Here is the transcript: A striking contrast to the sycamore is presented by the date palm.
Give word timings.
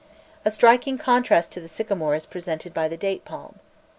A 0.43 0.49
striking 0.49 0.97
contrast 0.97 1.51
to 1.51 1.61
the 1.61 1.67
sycamore 1.67 2.15
is 2.15 2.25
presented 2.25 2.73
by 2.73 2.87
the 2.87 2.97
date 2.97 3.23
palm. 3.23 3.59